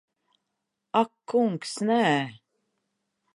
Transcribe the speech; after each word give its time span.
Ak 1.01 1.11
kungs, 1.29 1.71
nē. 1.87 2.01